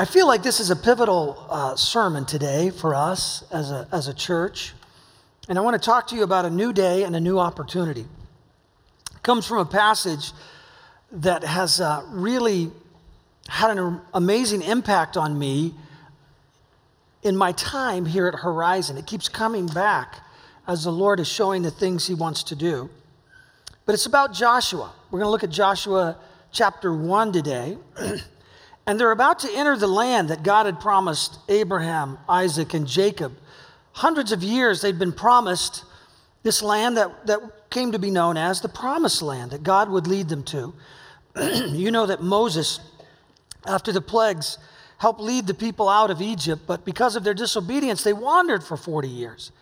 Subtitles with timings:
[0.00, 4.06] I feel like this is a pivotal uh, sermon today for us as a, as
[4.06, 4.72] a church.
[5.48, 8.02] And I want to talk to you about a new day and a new opportunity.
[8.02, 10.30] It comes from a passage
[11.10, 12.70] that has uh, really
[13.48, 15.74] had an amazing impact on me
[17.24, 18.98] in my time here at Horizon.
[18.98, 20.20] It keeps coming back
[20.68, 22.88] as the Lord is showing the things He wants to do.
[23.84, 24.92] But it's about Joshua.
[25.10, 26.18] We're going to look at Joshua
[26.52, 27.76] chapter 1 today.
[28.88, 33.36] and they're about to enter the land that God had promised Abraham, Isaac, and Jacob.
[33.92, 35.84] Hundreds of years they'd been promised
[36.42, 40.06] this land that, that came to be known as the promised land that God would
[40.06, 40.72] lead them to.
[41.66, 42.80] you know that Moses,
[43.66, 44.56] after the plagues,
[44.96, 48.78] helped lead the people out of Egypt, but because of their disobedience, they wandered for
[48.78, 49.52] 40 years.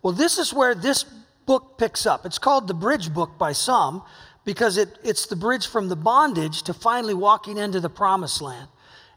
[0.00, 1.04] Well, this is where this
[1.44, 2.24] book picks up.
[2.24, 4.04] It's called the Bridge Book by some
[4.44, 8.68] because it, it's the bridge from the bondage to finally walking into the promised land.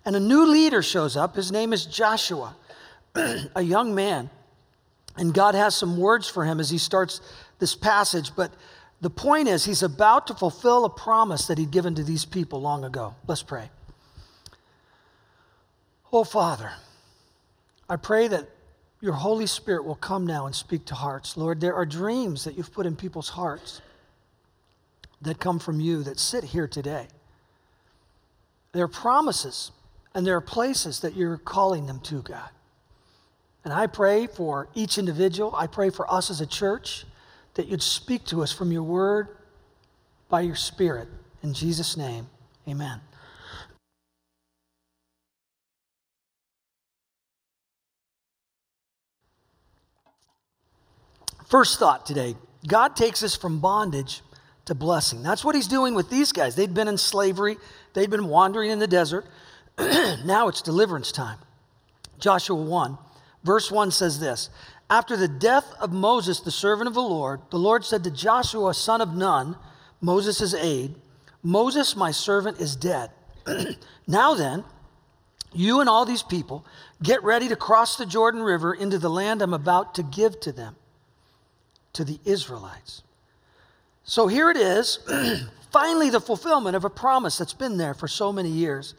[0.10, 1.36] And a new leader shows up.
[1.36, 2.56] His name is Joshua,
[3.56, 4.32] a young man.
[5.16, 7.22] And God has some words for him as he starts
[7.60, 8.36] this passage.
[8.36, 8.52] But
[9.02, 12.60] the point is, he's about to fulfill a promise that he'd given to these people
[12.60, 13.14] long ago.
[13.28, 13.70] Let's pray.
[16.12, 16.72] Oh, Father,
[17.88, 18.50] I pray that
[19.02, 21.38] your Holy Spirit will come now and speak to hearts.
[21.38, 23.80] Lord, there are dreams that you've put in people's hearts
[25.22, 27.06] that come from you that sit here today.
[28.72, 29.70] There are promises
[30.14, 32.50] and there are places that you're calling them to, God.
[33.64, 37.06] And I pray for each individual, I pray for us as a church
[37.56, 39.28] that you'd speak to us from your word
[40.30, 41.08] by your spirit.
[41.44, 42.28] In Jesus' name,
[42.68, 43.02] amen.
[51.46, 52.36] First thought today
[52.68, 54.22] God takes us from bondage
[54.66, 55.24] to blessing.
[55.24, 56.56] That's what he's doing with these guys.
[56.56, 57.58] They'd been in slavery,
[57.94, 59.26] they'd been wandering in the desert.
[60.26, 61.38] now it's deliverance time.
[62.20, 62.98] Joshua 1,
[63.44, 64.50] verse 1 says this
[64.90, 68.74] After the death of Moses, the servant of the Lord, the Lord said to Joshua,
[68.74, 69.56] son of Nun,
[70.02, 70.96] Moses' aide,
[71.42, 73.12] Moses, my servant, is dead.
[74.08, 74.64] now then,
[75.54, 76.66] you and all these people
[77.02, 80.52] get ready to cross the Jordan River into the land I'm about to give to
[80.52, 80.76] them
[81.94, 83.04] to the Israelites.
[84.04, 85.00] So here it is,
[85.72, 88.94] finally, the fulfillment of a promise that's been there for so many years.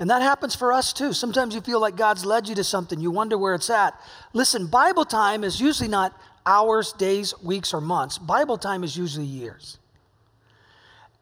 [0.00, 1.12] And that happens for us too.
[1.12, 3.98] Sometimes you feel like God's led you to something, you wonder where it's at.
[4.32, 9.26] Listen, Bible time is usually not hours, days, weeks, or months, Bible time is usually
[9.26, 9.78] years.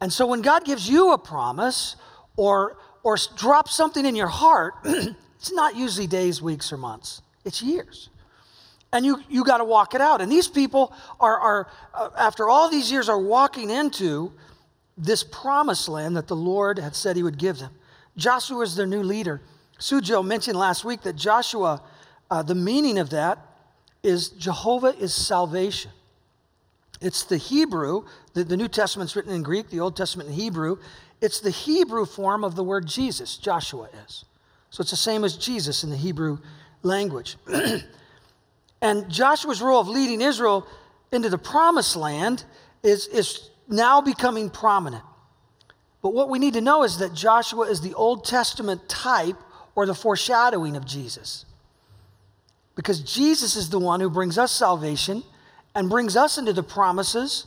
[0.00, 1.94] And so when God gives you a promise
[2.36, 7.62] or, or drops something in your heart, it's not usually days, weeks, or months, it's
[7.62, 8.08] years
[8.92, 10.20] and you, you got to walk it out.
[10.20, 14.32] And these people are, are uh, after all these years, are walking into
[14.98, 17.72] this promised land that the Lord had said he would give them.
[18.16, 19.40] Joshua is their new leader.
[19.78, 21.82] Sujo mentioned last week that Joshua,
[22.30, 23.38] uh, the meaning of that
[24.02, 25.90] is Jehovah is salvation.
[27.00, 30.78] It's the Hebrew, the, the New Testament's written in Greek, the Old Testament in Hebrew.
[31.20, 34.24] It's the Hebrew form of the word Jesus, Joshua is.
[34.70, 36.38] So it's the same as Jesus in the Hebrew
[36.82, 37.36] language.
[38.82, 40.66] And Joshua's role of leading Israel
[41.12, 42.44] into the promised land
[42.82, 45.04] is, is now becoming prominent.
[46.02, 49.36] But what we need to know is that Joshua is the Old Testament type
[49.74, 51.44] or the foreshadowing of Jesus.
[52.74, 55.22] Because Jesus is the one who brings us salvation
[55.74, 57.46] and brings us into the promises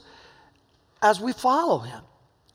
[1.02, 2.02] as we follow him.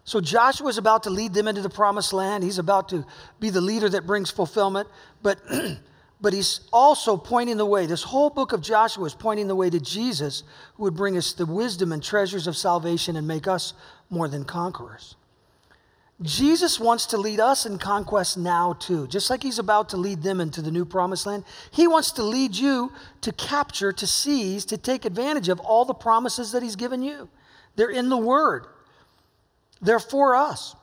[0.05, 2.43] So Joshua is about to lead them into the promised land.
[2.43, 3.05] He's about to
[3.39, 4.89] be the leader that brings fulfillment.
[5.23, 5.39] But
[6.21, 7.87] but he's also pointing the way.
[7.87, 10.43] This whole book of Joshua is pointing the way to Jesus,
[10.75, 13.73] who would bring us the wisdom and treasures of salvation and make us
[14.11, 15.15] more than conquerors.
[16.23, 19.07] Jesus wants to lead us in conquest now, too.
[19.07, 22.23] Just like he's about to lead them into the new promised land, he wants to
[22.23, 22.93] lead you
[23.23, 27.29] to capture, to seize, to take advantage of all the promises that he's given you.
[27.77, 28.67] They're in the Word,
[29.81, 30.77] they're for us.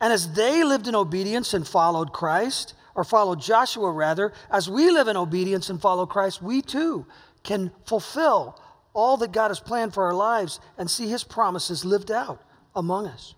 [0.00, 4.90] And as they lived in obedience and followed Christ, or followed Joshua rather, as we
[4.90, 7.06] live in obedience and follow Christ, we too
[7.42, 8.60] can fulfill
[8.92, 12.42] all that God has planned for our lives and see his promises lived out
[12.74, 13.34] among us.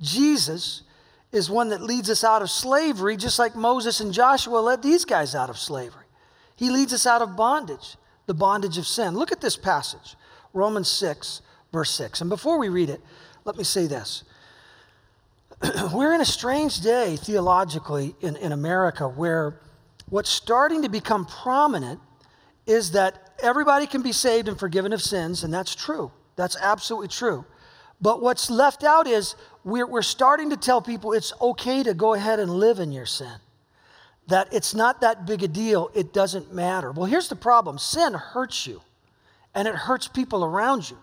[0.00, 0.82] Jesus
[1.32, 5.04] is one that leads us out of slavery, just like Moses and Joshua led these
[5.04, 6.04] guys out of slavery.
[6.56, 7.96] He leads us out of bondage,
[8.26, 9.14] the bondage of sin.
[9.16, 10.16] Look at this passage,
[10.52, 11.42] Romans 6,
[11.72, 12.20] verse 6.
[12.20, 13.00] And before we read it,
[13.44, 14.24] let me say this.
[15.92, 19.60] we're in a strange day theologically in, in America where
[20.08, 22.00] what's starting to become prominent
[22.66, 26.10] is that everybody can be saved and forgiven of sins, and that's true.
[26.36, 27.44] That's absolutely true.
[28.00, 29.34] But what's left out is
[29.64, 33.06] we're, we're starting to tell people it's okay to go ahead and live in your
[33.06, 33.34] sin.
[34.26, 36.92] that it's not that big a deal, it doesn't matter.
[36.92, 38.80] Well, here's the problem sin hurts you,
[39.54, 40.96] and it hurts people around you.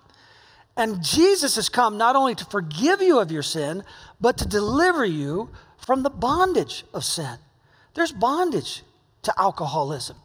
[0.78, 3.84] And Jesus has come not only to forgive you of your sin,
[4.19, 7.38] but to deliver you from the bondage of sin.
[7.94, 8.84] There's bondage
[9.24, 10.16] to alcoholism.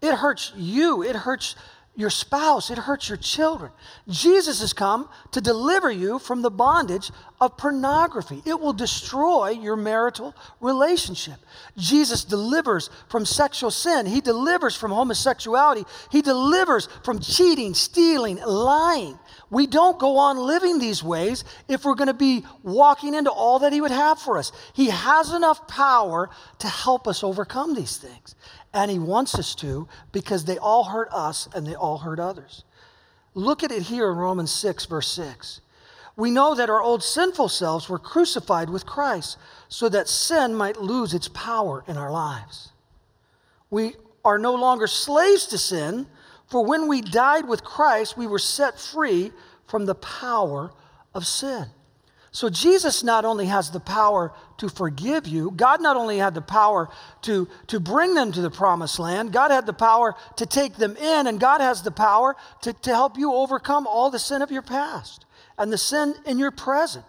[0.00, 1.54] It hurts you, it hurts
[1.96, 3.70] your spouse, it hurts your children.
[4.08, 7.10] Jesus has come to deliver you from the bondage
[7.40, 8.42] of pornography.
[8.44, 11.36] It will destroy your marital relationship.
[11.76, 19.18] Jesus delivers from sexual sin, He delivers from homosexuality, He delivers from cheating, stealing, lying.
[19.50, 23.60] We don't go on living these ways if we're going to be walking into all
[23.60, 24.50] that He would have for us.
[24.74, 28.34] He has enough power to help us overcome these things.
[28.74, 32.64] And He wants us to because they all hurt us and they all hurt others.
[33.32, 35.62] Look at it here in Romans 6, verse 6.
[36.16, 39.38] We know that our old sinful selves were crucified with Christ
[39.68, 42.70] so that sin might lose its power in our lives.
[43.70, 43.94] We
[44.24, 46.06] are no longer slaves to sin
[46.54, 49.32] for when we died with Christ, we were set free
[49.66, 50.72] from the power
[51.14, 51.66] of sin.
[52.34, 56.42] So Jesus not only has the power to forgive you, God not only had the
[56.42, 56.88] power
[57.22, 60.96] to, to bring them to the promised land, God had the power to take them
[60.96, 64.50] in, and God has the power to, to help you overcome all the sin of
[64.50, 65.26] your past
[65.56, 67.04] and the sin in your present.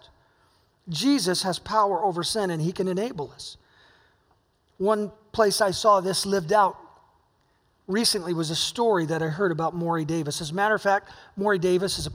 [0.89, 3.57] Jesus has power over sin and he can enable us.
[4.77, 6.77] One place I saw this lived out
[7.87, 10.39] recently was a story that I heard about Maury Davis.
[10.39, 12.11] As a matter of fact, Maury Davis is a,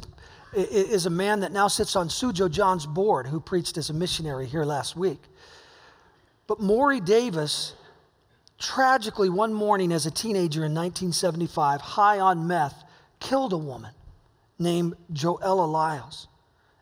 [0.53, 4.47] is a man that now sits on Sujo John's board, who preached as a missionary
[4.47, 5.23] here last week.
[6.47, 7.75] But Maury Davis,
[8.59, 12.85] tragically, one morning as a teenager in 1975, high on meth,
[13.21, 13.93] killed a woman
[14.59, 16.29] named Joella Lyles.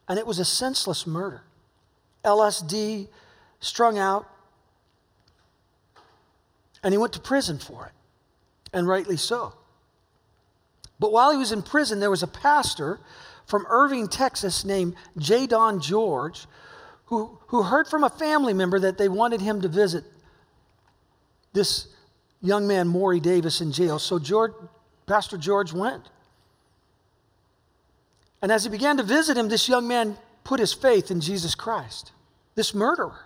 [0.08, 1.42] And it was a senseless murder.
[2.24, 3.08] LSD,
[3.60, 4.26] strung out.
[6.82, 7.92] And he went to prison for it
[8.72, 9.54] and rightly so.
[11.00, 13.00] But while he was in prison, there was a pastor
[13.48, 15.46] from Irving, Texas, named J.
[15.46, 16.46] Don George,
[17.06, 20.04] who, who heard from a family member that they wanted him to visit
[21.54, 21.88] this
[22.42, 23.98] young man, Maury Davis, in jail.
[23.98, 24.52] So George,
[25.06, 26.10] Pastor George went.
[28.42, 31.54] And as he began to visit him, this young man put his faith in Jesus
[31.54, 32.12] Christ,
[32.54, 33.18] this murderer.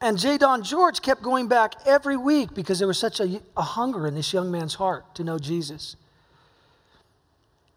[0.00, 0.38] And J.
[0.38, 4.14] Don George kept going back every week because there was such a, a, hunger in
[4.14, 5.96] this young man's heart to know Jesus.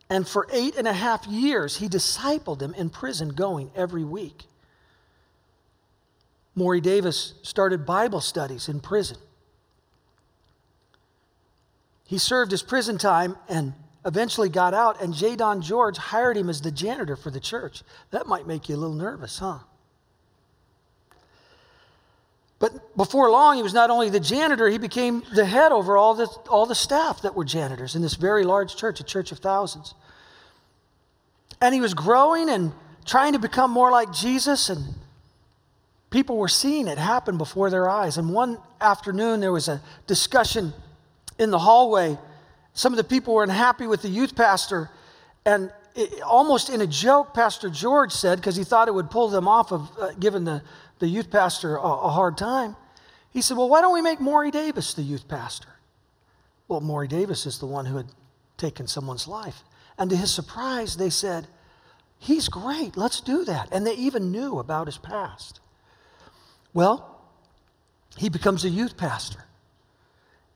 [0.09, 4.45] And for eight and a half years, he discipled him in prison, going every week.
[6.55, 9.17] Maury Davis started Bible studies in prison.
[12.05, 13.73] He served his prison time and
[14.03, 15.35] eventually got out, and J.
[15.35, 17.83] Don George hired him as the janitor for the church.
[18.09, 19.59] That might make you a little nervous, huh?
[22.59, 26.13] But before long, he was not only the janitor, he became the head over all
[26.13, 29.39] the, all the staff that were janitors in this very large church, a church of
[29.39, 29.93] thousands.
[31.61, 32.73] And he was growing and
[33.05, 34.93] trying to become more like Jesus, and
[36.09, 38.17] people were seeing it happen before their eyes.
[38.17, 40.73] And one afternoon, there was a discussion
[41.37, 42.17] in the hallway.
[42.73, 44.89] Some of the people were unhappy with the youth pastor,
[45.45, 49.29] and it, almost in a joke, Pastor George said, because he thought it would pull
[49.29, 50.61] them off of uh, giving the
[50.99, 52.75] the youth pastor a, a hard time.
[53.31, 55.69] He said, Well, why don't we make Maury Davis the youth pastor?
[56.67, 58.07] Well, Maury Davis is the one who had
[58.57, 59.63] taken someone's life.
[59.97, 61.47] And to his surprise, they said,
[62.19, 63.69] He's great, let's do that.
[63.71, 65.61] And they even knew about his past.
[66.73, 67.21] Well,
[68.17, 69.45] he becomes a youth pastor.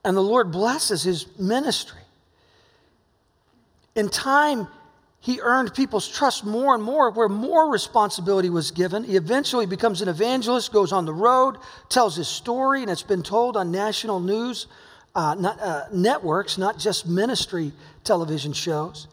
[0.04, 2.02] And the Lord blesses his ministry.
[3.94, 4.68] In time,
[5.24, 9.04] he earned people's trust more and more, where more responsibility was given.
[9.04, 11.56] He eventually becomes an evangelist, goes on the road,
[11.88, 14.66] tells his story, and it's been told on national news
[15.14, 17.72] uh, not, uh, networks, not just ministry
[18.04, 19.08] television shows.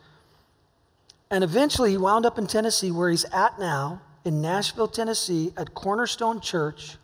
[1.30, 5.74] And eventually he wound up in Tennessee, where he's at now, in Nashville, Tennessee, at
[5.74, 6.98] Cornerstone Church,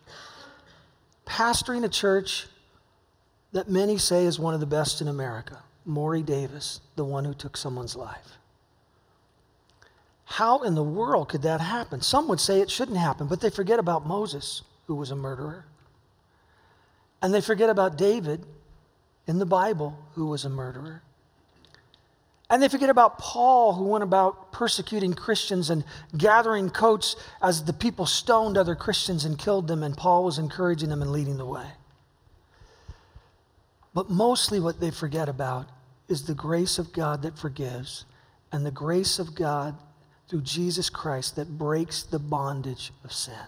[1.24, 2.46] pastoring a church
[3.52, 5.62] that many say is one of the best in America.
[5.86, 8.37] Maury Davis, the one who took someone's life.
[10.30, 12.02] How in the world could that happen?
[12.02, 15.64] Some would say it shouldn't happen, but they forget about Moses, who was a murderer.
[17.22, 18.44] And they forget about David
[19.26, 21.02] in the Bible, who was a murderer.
[22.50, 25.82] And they forget about Paul, who went about persecuting Christians and
[26.16, 30.90] gathering coats as the people stoned other Christians and killed them, and Paul was encouraging
[30.90, 31.66] them and leading the way.
[33.94, 35.70] But mostly what they forget about
[36.06, 38.04] is the grace of God that forgives
[38.52, 39.74] and the grace of God
[40.28, 43.46] through Jesus Christ that breaks the bondage of sin.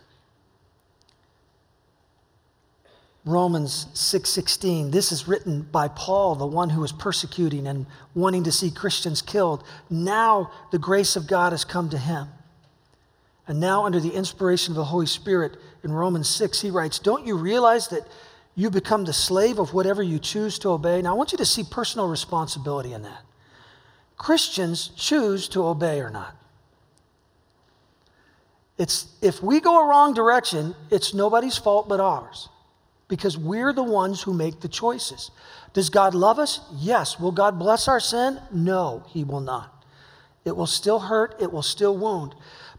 [3.26, 4.90] Romans 6:16.
[4.92, 7.84] this is written by Paul, the one who was persecuting and
[8.14, 9.62] wanting to see Christians killed.
[9.90, 12.28] Now the grace of God has come to him.
[13.46, 17.26] And now under the inspiration of the Holy Spirit in Romans 6 he writes, "Don't
[17.26, 18.08] you realize that
[18.54, 21.46] you become the slave of whatever you choose to obey?" Now I want you to
[21.46, 23.22] see personal responsibility in that.
[24.16, 26.39] Christians choose to obey or not.
[28.80, 32.48] It's if we go a wrong direction, it's nobody's fault but ours
[33.08, 35.30] because we're the ones who make the choices.
[35.74, 36.60] Does God love us?
[36.72, 37.20] Yes.
[37.20, 38.40] Will God bless our sin?
[38.50, 39.84] No, He will not.
[40.46, 42.34] It will still hurt, it will still wound.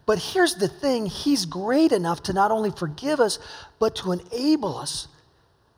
[0.07, 3.37] But here's the thing He's great enough to not only forgive us,
[3.77, 5.07] but to enable us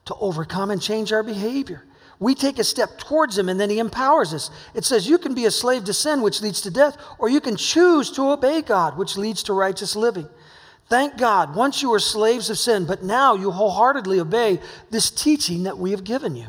[0.06, 1.84] to overcome and change our behavior.
[2.24, 4.50] We take a step towards Him and then He empowers us.
[4.74, 7.42] It says you can be a slave to sin, which leads to death, or you
[7.42, 10.30] can choose to obey God, which leads to righteous living.
[10.88, 15.64] Thank God, once you were slaves of sin, but now you wholeheartedly obey this teaching
[15.64, 16.48] that we have given you.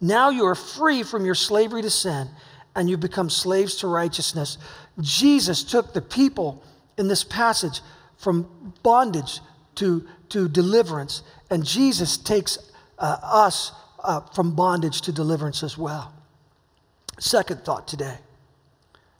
[0.00, 2.30] Now you are free from your slavery to sin
[2.74, 4.56] and you become slaves to righteousness.
[4.98, 6.64] Jesus took the people
[6.96, 7.82] in this passage
[8.16, 9.40] from bondage
[9.74, 12.56] to, to deliverance, and Jesus takes
[12.98, 16.12] uh, us uh, from bondage to deliverance as well.
[17.18, 18.18] Second thought today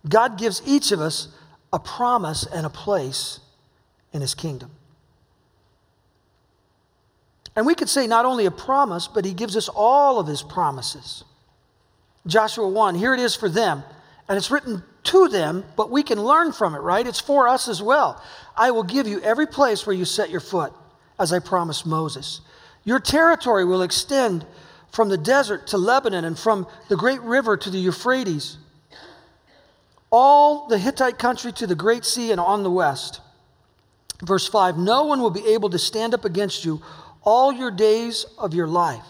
[0.08, 1.28] God gives each of us
[1.72, 3.40] a promise and a place
[4.12, 4.70] in his kingdom.
[7.54, 10.42] And we could say not only a promise, but he gives us all of his
[10.42, 11.24] promises.
[12.26, 13.82] Joshua 1, here it is for them,
[14.28, 17.06] and it's written to them, but we can learn from it, right?
[17.06, 18.22] It's for us as well.
[18.56, 20.72] I will give you every place where you set your foot,
[21.18, 22.40] as I promised Moses.
[22.84, 24.46] Your territory will extend
[24.92, 28.58] from the desert to Lebanon and from the great river to the Euphrates,
[30.10, 33.20] all the Hittite country to the great sea and on the west.
[34.22, 36.82] Verse 5 No one will be able to stand up against you
[37.22, 39.04] all your days of your life.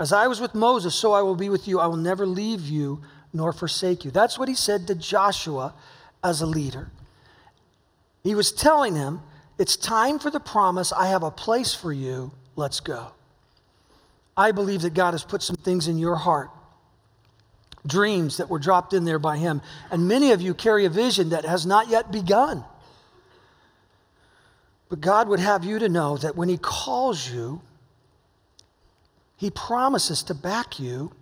[0.00, 1.78] As I was with Moses, so I will be with you.
[1.78, 3.00] I will never leave you
[3.32, 4.10] nor forsake you.
[4.10, 5.74] That's what he said to Joshua
[6.24, 6.90] as a leader.
[8.24, 9.20] He was telling him,
[9.58, 10.92] It's time for the promise.
[10.92, 12.32] I have a place for you.
[12.56, 13.12] Let's go.
[14.36, 16.50] I believe that God has put some things in your heart,
[17.86, 19.60] dreams that were dropped in there by Him.
[19.90, 22.64] And many of you carry a vision that has not yet begun.
[24.88, 27.60] But God would have you to know that when He calls you,
[29.36, 31.12] He promises to back you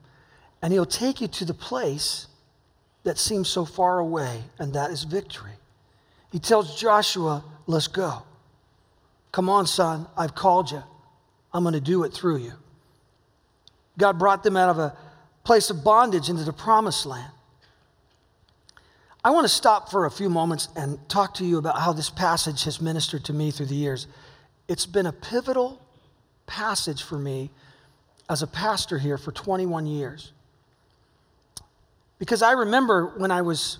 [0.62, 2.26] and He'll take you to the place
[3.02, 5.52] that seems so far away, and that is victory.
[6.30, 8.24] He tells Joshua, Let's go.
[9.32, 10.82] Come on, son, I've called you.
[11.52, 12.52] I'm going to do it through you.
[13.98, 14.96] God brought them out of a
[15.44, 17.32] place of bondage into the promised land.
[19.22, 22.08] I want to stop for a few moments and talk to you about how this
[22.08, 24.06] passage has ministered to me through the years.
[24.66, 25.80] It's been a pivotal
[26.46, 27.50] passage for me
[28.30, 30.32] as a pastor here for 21 years.
[32.18, 33.78] Because I remember when I was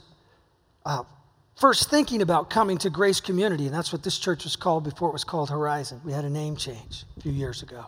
[0.85, 1.05] uh,
[1.57, 5.09] first thinking about coming to Grace Community, and that's what this church was called before
[5.09, 6.01] it was called Horizon.
[6.05, 7.87] We had a name change a few years ago.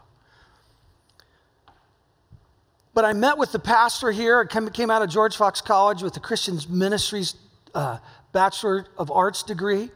[2.94, 4.40] But I met with the pastor here.
[4.40, 7.34] I came out of George Fox College with the Christian Ministries
[7.74, 7.98] uh,
[8.32, 9.90] Bachelor of Arts degree.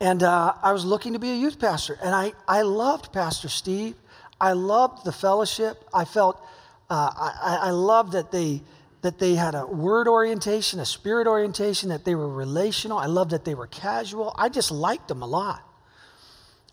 [0.00, 1.98] And uh, I was looking to be a youth pastor.
[2.02, 3.94] And I, I loved Pastor Steve.
[4.40, 5.84] I loved the fellowship.
[5.92, 6.40] I felt,
[6.88, 8.62] uh, I, I loved that they,
[9.02, 12.98] that they had a word orientation, a spirit orientation, that they were relational.
[12.98, 14.34] I loved that they were casual.
[14.36, 15.62] I just liked them a lot.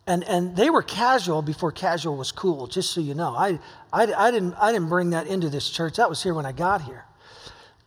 [0.09, 3.35] And, and they were casual before casual was cool, just so you know.
[3.35, 3.59] I,
[3.93, 5.97] I, I, didn't, I didn't bring that into this church.
[5.97, 7.05] That was here when I got here.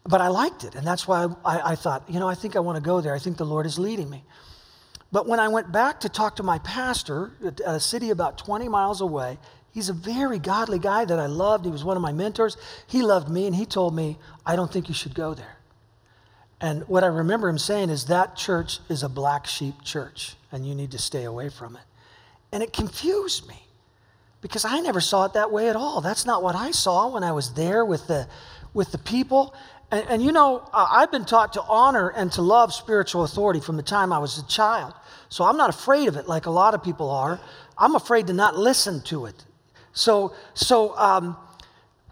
[0.04, 0.76] But I liked it.
[0.76, 3.12] And that's why I, I thought, you know, I think I want to go there.
[3.12, 4.22] I think the Lord is leading me.
[5.10, 8.68] But when I went back to talk to my pastor at a city about 20
[8.68, 9.36] miles away,
[9.72, 11.64] he's a very godly guy that I loved.
[11.64, 12.56] He was one of my mentors.
[12.86, 15.56] He loved me, and he told me, I don't think you should go there.
[16.60, 20.64] And what I remember him saying is that church is a black sheep church, and
[20.64, 21.82] you need to stay away from it.
[22.52, 23.66] And it confused me
[24.40, 26.00] because I never saw it that way at all.
[26.00, 28.28] That's not what I saw when I was there with the,
[28.74, 29.54] with the people.
[29.90, 33.76] And, and you know, I've been taught to honor and to love spiritual authority from
[33.76, 34.92] the time I was a child.
[35.28, 37.40] So I'm not afraid of it like a lot of people are.
[37.78, 39.44] I'm afraid to not listen to it.
[39.92, 41.36] So, so um,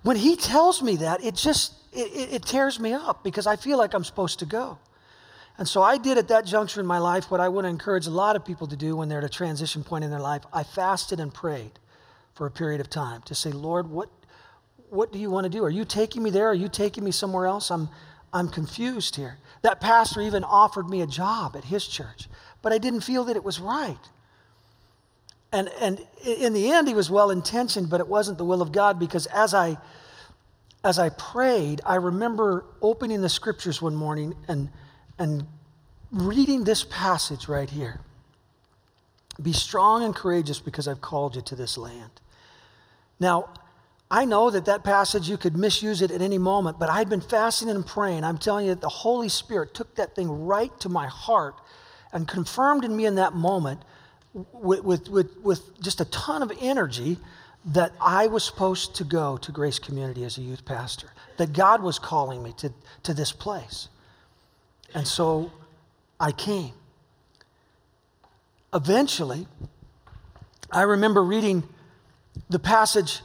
[0.03, 3.79] when he tells me that, it just it, it tears me up because I feel
[3.79, 4.79] like I'm supposed to go.
[5.59, 8.11] And so I did at that juncture in my life what I would encourage a
[8.11, 10.43] lot of people to do when they're at a transition point in their life.
[10.53, 11.73] I fasted and prayed
[12.35, 14.09] for a period of time to say, Lord, what,
[14.89, 15.63] what do you want to do?
[15.65, 16.49] Are you taking me there?
[16.49, 17.71] Are you taking me somewhere else?
[17.71, 17.91] I'm,
[18.33, 19.37] I'm confused here.
[19.61, 22.29] That pastor even offered me a job at his church,
[22.63, 23.99] but I didn't feel that it was right.
[25.53, 28.73] And, and in the end, he was well intentioned, but it wasn't the will of
[28.73, 29.77] God because as I,
[30.85, 34.71] as I prayed, I remember opening the scriptures one morning and,
[35.21, 35.47] and
[36.11, 38.01] reading this passage right here.
[39.41, 42.11] Be strong and courageous because I've called you to this land.
[43.21, 43.51] Now,
[44.11, 47.21] I know that that passage, you could misuse it at any moment, but I'd been
[47.21, 48.25] fasting and praying.
[48.25, 51.55] I'm telling you that the Holy Spirit took that thing right to my heart
[52.13, 53.83] and confirmed in me in that moment
[54.53, 57.19] with, with, with, with just a ton of energy
[57.67, 61.83] that I was supposed to go to Grace Community as a youth pastor, that God
[61.83, 62.73] was calling me to,
[63.03, 63.89] to this place.
[64.95, 65.53] And so
[66.19, 66.73] I came.
[68.73, 69.47] Eventually,
[70.71, 71.65] I remember reading
[72.49, 73.21] the passage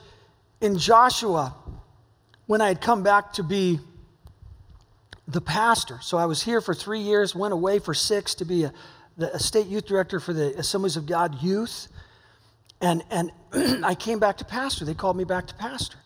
[0.61, 1.55] in Joshua
[2.47, 3.79] when I had come back to be
[5.27, 5.99] the pastor.
[6.01, 8.73] So I was here for three years, went away for six to be a,
[9.17, 11.87] the, a state youth director for the Assemblies of God Youth.
[12.81, 13.31] And, and
[13.83, 14.85] I came back to pastor.
[14.85, 15.97] They called me back to pastor.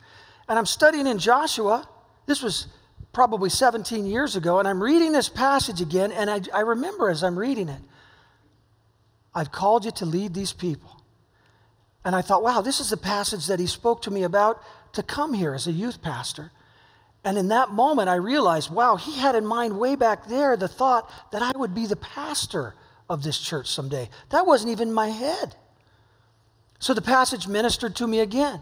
[0.47, 1.87] And I'm studying in Joshua.
[2.25, 2.67] This was
[3.13, 4.59] probably 17 years ago.
[4.59, 6.11] And I'm reading this passage again.
[6.11, 7.81] And I, I remember as I'm reading it,
[9.33, 11.01] I've called you to lead these people.
[12.03, 14.61] And I thought, wow, this is the passage that he spoke to me about
[14.93, 16.51] to come here as a youth pastor.
[17.23, 20.67] And in that moment, I realized, wow, he had in mind way back there the
[20.67, 22.73] thought that I would be the pastor
[23.09, 24.09] of this church someday.
[24.29, 25.55] That wasn't even in my head.
[26.79, 28.61] So the passage ministered to me again.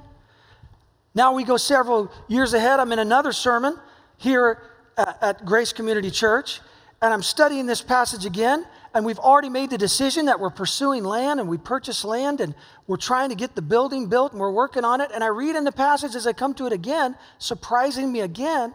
[1.13, 2.80] Now we go several years ahead.
[2.80, 3.77] I'm in another sermon
[4.17, 4.62] here
[4.97, 6.62] at, at Grace Community Church,
[7.01, 8.65] and I'm studying this passage again
[8.97, 12.55] and we've already made the decision that we're pursuing land and we purchased land and
[12.88, 15.12] we're trying to get the building built and we're working on it.
[15.13, 18.74] And I read in the passage as I come to it again, surprising me again,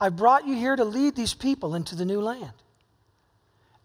[0.00, 2.52] I brought you here to lead these people into the new land.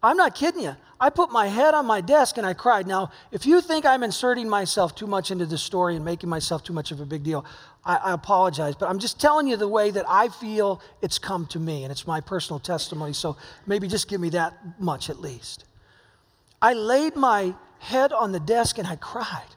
[0.03, 0.75] I'm not kidding you.
[0.99, 2.87] I put my head on my desk and I cried.
[2.87, 6.63] Now, if you think I'm inserting myself too much into the story and making myself
[6.63, 7.45] too much of a big deal,
[7.83, 8.75] I, I, apologize.
[8.75, 11.91] But I'm just telling you the way that I feel it's come to me, and
[11.91, 13.13] it's my personal testimony.
[13.13, 15.65] So maybe just give me that much at least.
[16.61, 19.55] I laid my head on the desk and I cried.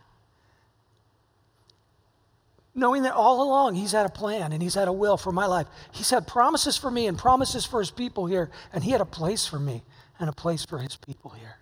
[2.75, 5.46] Knowing that all along He's had a plan and He's had a will for my
[5.46, 5.66] life.
[5.92, 9.07] He's had promises for me and promises for His people here, and He had a
[9.07, 9.83] place for me
[10.18, 11.57] and a place for his people here.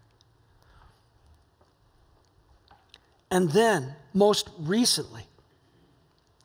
[3.31, 5.27] And then, most recently,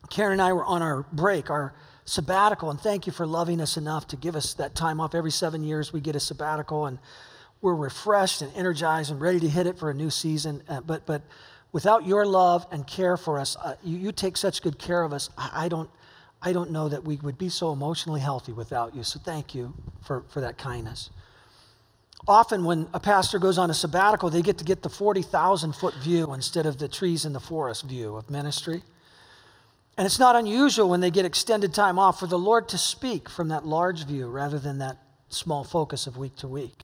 [0.10, 1.74] Karen and I were on our break, our
[2.06, 5.13] sabbatical, and thank you for loving us enough to give us that time off.
[5.13, 6.98] Every seven years, we get a sabbatical, and
[7.62, 10.63] we're refreshed and energized and ready to hit it for a new season.
[10.67, 11.22] Uh, but, but
[11.72, 15.13] without your love and care for us, uh, you, you, take such good care of
[15.13, 15.30] us.
[15.38, 15.89] I, I, don't,
[16.41, 19.04] I don't know that we would be so emotionally healthy without you.
[19.04, 21.12] So thank you for, for that kindness
[22.27, 25.95] often when a pastor goes on a sabbatical, they get to get the 40,000 foot
[25.95, 28.84] view instead of the trees in the forest view of ministry.
[29.97, 33.29] And it's not unusual when they get extended time off for the Lord to speak
[33.29, 34.97] from that large view rather than that
[35.29, 36.84] small focus of week to week.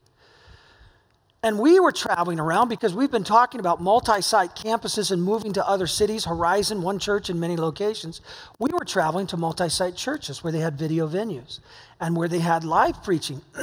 [1.46, 5.52] And we were traveling around because we've been talking about multi site campuses and moving
[5.52, 8.20] to other cities, Horizon, one church in many locations.
[8.58, 11.60] We were traveling to multi site churches where they had video venues
[12.00, 13.42] and where they had live preaching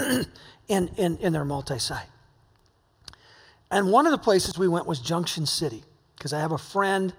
[0.69, 2.07] in, in, in their multi site.
[3.69, 5.83] And one of the places we went was Junction City,
[6.15, 7.11] because I have a friend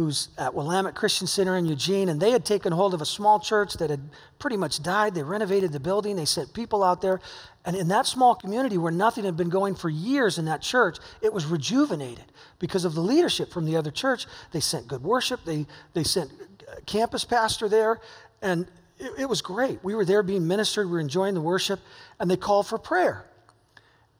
[0.00, 3.38] who's at Willamette Christian Center in Eugene, and they had taken hold of a small
[3.38, 4.00] church that had
[4.38, 5.14] pretty much died.
[5.14, 7.20] They renovated the building, they sent people out there.
[7.66, 10.96] And in that small community where nothing had been going for years in that church,
[11.20, 12.24] it was rejuvenated
[12.58, 14.24] because of the leadership from the other church.
[14.52, 18.00] They sent good worship, they, they sent uh, campus pastor there,
[18.40, 18.66] and
[18.98, 19.84] it, it was great.
[19.84, 21.78] We were there being ministered, we were enjoying the worship,
[22.18, 23.26] and they called for prayer.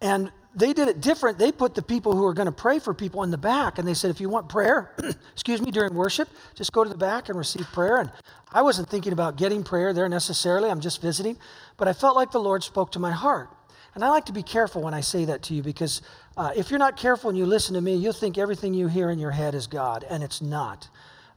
[0.02, 1.38] And they did it different.
[1.38, 3.86] They put the people who are going to pray for people in the back, and
[3.86, 4.92] they said, if you want prayer,
[5.32, 7.98] excuse me, during worship, just go to the back and receive prayer.
[7.98, 8.10] And
[8.52, 11.38] I wasn't thinking about getting prayer there necessarily, I'm just visiting,
[11.76, 13.50] but I felt like the Lord spoke to my heart.
[13.94, 16.02] And I like to be careful when I say that to you because
[16.36, 19.10] uh, if you're not careful and you listen to me, you'll think everything you hear
[19.10, 20.88] in your head is God, and it's not.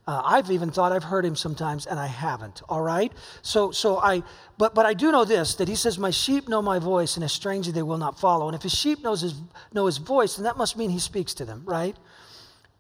[0.06, 2.62] Uh, I've even thought I've heard him sometimes, and I haven't.
[2.68, 3.12] All right.
[3.42, 4.22] So, so I,
[4.58, 7.24] but but I do know this: that he says, "My sheep know my voice, and
[7.24, 9.36] a stranger they will not follow." And if his sheep knows his
[9.72, 11.96] know his voice, then that must mean he speaks to them, right?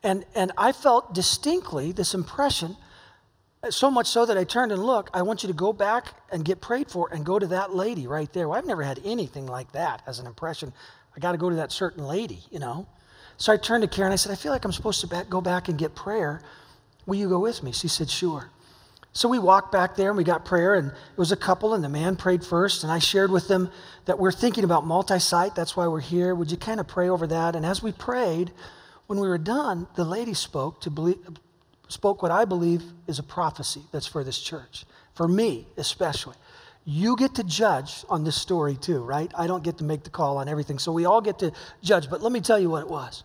[0.03, 2.75] And and I felt distinctly this impression,
[3.69, 5.11] so much so that I turned and looked.
[5.13, 8.05] I want you to go back and get prayed for, and go to that lady
[8.05, 8.49] right there.
[8.49, 10.73] Well, I've never had anything like that as an impression.
[11.15, 12.85] I got to go to that certain lady, you know.
[13.37, 14.11] So I turned to Karen.
[14.11, 16.41] I said, "I feel like I'm supposed to back, go back and get prayer."
[17.05, 17.71] Will you go with me?
[17.71, 18.49] She said, Sure.
[19.15, 21.83] So we walked back there and we got prayer, and it was a couple, and
[21.83, 22.83] the man prayed first.
[22.83, 23.69] And I shared with them
[24.05, 25.53] that we're thinking about multi site.
[25.53, 26.33] That's why we're here.
[26.33, 27.55] Would you kind of pray over that?
[27.55, 28.51] And as we prayed,
[29.05, 31.19] when we were done, the lady spoke to believe,
[31.89, 36.35] spoke what I believe is a prophecy that's for this church, for me especially.
[36.85, 39.31] You get to judge on this story too, right?
[39.37, 40.79] I don't get to make the call on everything.
[40.79, 42.09] So we all get to judge.
[42.09, 43.23] But let me tell you what it was.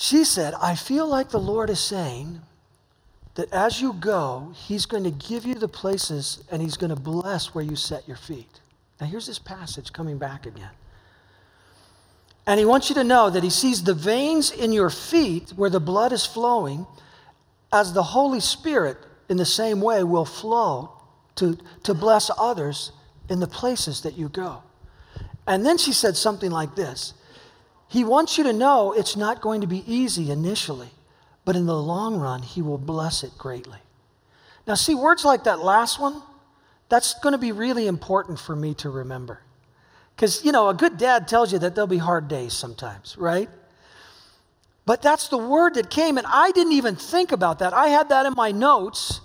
[0.00, 2.40] She said, I feel like the Lord is saying
[3.34, 7.00] that as you go, He's going to give you the places and He's going to
[7.00, 8.60] bless where you set your feet.
[9.00, 10.70] Now, here's this passage coming back again.
[12.46, 15.68] And He wants you to know that He sees the veins in your feet where
[15.68, 16.86] the blood is flowing,
[17.72, 20.92] as the Holy Spirit in the same way will flow
[21.34, 22.92] to, to bless others
[23.28, 24.62] in the places that you go.
[25.44, 27.14] And then she said something like this
[27.88, 30.90] He wants you to know it's not going to be easy initially,
[31.44, 33.78] but in the long run, He will bless it greatly.
[34.66, 36.22] Now, see, words like that last one,
[36.88, 39.40] that's going to be really important for me to remember.
[40.14, 43.48] Because, you know, a good dad tells you that there'll be hard days sometimes, right?
[44.84, 47.72] But that's the word that came, and I didn't even think about that.
[47.72, 49.20] I had that in my notes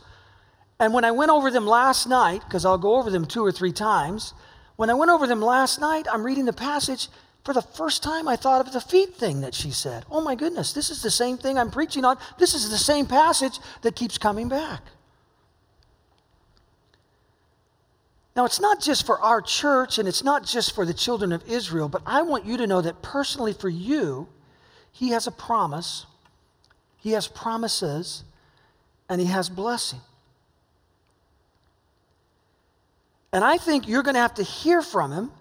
[0.84, 3.54] and when I went over them last night, because I'll go over them two or
[3.54, 4.34] three times,
[4.76, 7.08] when I went over them last night, I'm reading the passage.
[7.44, 10.06] For the first time, I thought of the feet thing that she said.
[10.10, 12.18] Oh my goodness, this is the same thing I'm preaching on.
[12.40, 14.82] This is the same passage that keeps coming back.
[18.36, 21.48] Now, it's not just for our church and it's not just for the children of
[21.48, 24.28] Israel, but I want you to know that personally for you,
[24.92, 26.06] He has a promise,
[26.98, 28.24] He has promises,
[29.10, 30.00] and He has blessing.
[33.34, 35.32] And I think you're going to have to hear from him,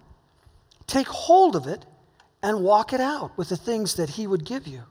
[0.87, 1.85] take hold of it,
[2.43, 4.83] and walk it out with the things that he would give you.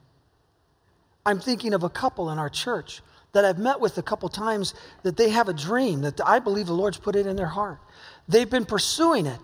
[1.26, 3.02] I'm thinking of a couple in our church
[3.34, 6.68] that I've met with a couple times that they have a dream that I believe
[6.68, 7.80] the Lord's put it in their heart.
[8.28, 9.40] They've been pursuing it,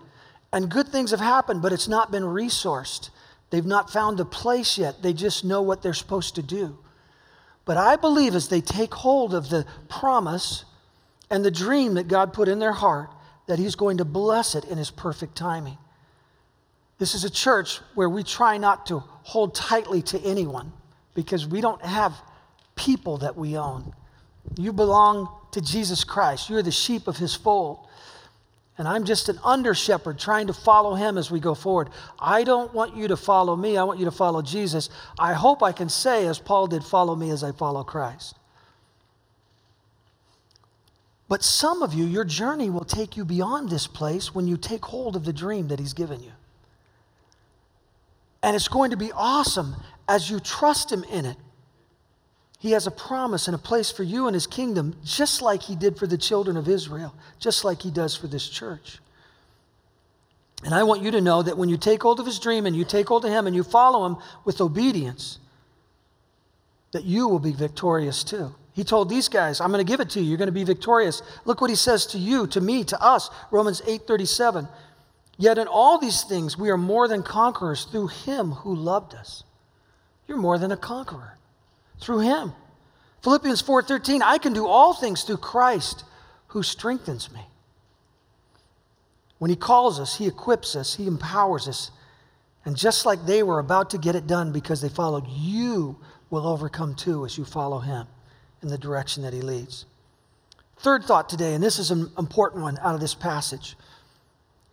[0.52, 3.10] and good things have happened, but it's not been resourced.
[3.50, 5.02] They've not found a place yet.
[5.02, 6.78] They just know what they're supposed to do.
[7.64, 10.64] But I believe as they take hold of the promise
[11.30, 13.10] and the dream that God put in their heart,
[13.46, 15.78] that He's going to bless it in His perfect timing.
[16.98, 20.72] This is a church where we try not to hold tightly to anyone
[21.14, 22.14] because we don't have
[22.74, 23.92] people that we own.
[24.56, 27.86] You belong to Jesus Christ, you're the sheep of His fold.
[28.78, 31.90] And I'm just an under shepherd trying to follow him as we go forward.
[32.16, 33.76] I don't want you to follow me.
[33.76, 34.88] I want you to follow Jesus.
[35.18, 38.36] I hope I can say, as Paul did, follow me as I follow Christ.
[41.28, 44.84] But some of you, your journey will take you beyond this place when you take
[44.84, 46.32] hold of the dream that He's given you.
[48.48, 49.76] And it's going to be awesome
[50.08, 51.36] as you trust Him in it.
[52.58, 55.76] He has a promise and a place for you in His kingdom, just like He
[55.76, 59.00] did for the children of Israel, just like He does for this church.
[60.64, 62.74] And I want you to know that when you take hold of His dream and
[62.74, 65.40] you take hold of Him and you follow Him with obedience,
[66.92, 68.54] that you will be victorious too.
[68.72, 70.26] He told these guys, I'm going to give it to you.
[70.26, 71.20] You're going to be victorious.
[71.44, 73.28] Look what he says to you, to me, to us.
[73.50, 74.70] Romans 8:37.
[75.38, 79.44] Yet in all these things we are more than conquerors through him who loved us.
[80.26, 81.38] You're more than a conqueror
[82.00, 82.52] through him.
[83.22, 86.04] Philippians 4:13, I can do all things through Christ
[86.48, 87.46] who strengthens me.
[89.38, 91.92] When he calls us, he equips us, he empowers us.
[92.64, 95.96] And just like they were about to get it done because they followed, you
[96.30, 98.06] will overcome too as you follow him
[98.60, 99.86] in the direction that he leads.
[100.78, 103.76] Third thought today, and this is an important one out of this passage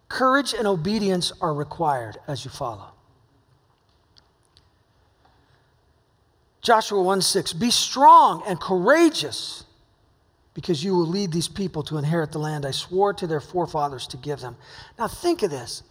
[0.10, 2.92] courage and obedience are required as you follow.
[6.62, 9.66] Joshua 1 6, be strong and courageous
[10.56, 14.08] because you will lead these people to inherit the land I swore to their forefathers
[14.08, 14.56] to give them.
[14.98, 15.84] Now, think of this.